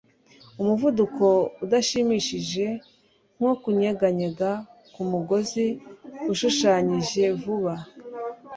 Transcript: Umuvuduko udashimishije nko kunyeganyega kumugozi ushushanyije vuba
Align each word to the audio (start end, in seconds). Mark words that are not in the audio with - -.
Umuvuduko 0.61 1.25
udashimishije 1.63 2.65
nko 3.37 3.51
kunyeganyega 3.61 4.49
kumugozi 4.93 5.65
ushushanyije 6.31 7.23
vuba 7.41 7.73